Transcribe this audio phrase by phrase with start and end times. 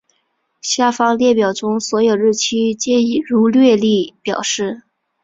[0.63, 4.81] 下方列表中所有日期皆以儒略历表示。